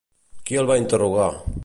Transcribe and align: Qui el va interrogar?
Qui 0.49 0.57
el 0.61 0.71
va 0.71 0.79
interrogar? 0.83 1.29